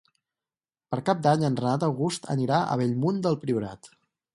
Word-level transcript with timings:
Per 0.93 0.99
Cap 1.11 1.21
d'Any 1.27 1.45
en 1.51 1.59
Renat 1.61 1.87
August 1.91 2.29
anirà 2.39 2.63
a 2.75 2.83
Bellmunt 2.85 3.25
del 3.29 3.43
Priorat. 3.47 3.97